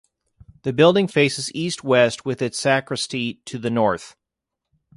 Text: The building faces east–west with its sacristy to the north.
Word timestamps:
The 0.63 0.73
building 0.73 1.07
faces 1.07 1.51
east–west 1.53 2.25
with 2.25 2.41
its 2.41 2.57
sacristy 2.57 3.35
to 3.45 3.59
the 3.59 3.69
north. 3.69 4.15